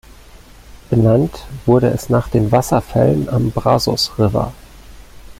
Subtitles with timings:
[0.89, 4.51] Benannt wurde es nach den Wasserfällen am Brazos River.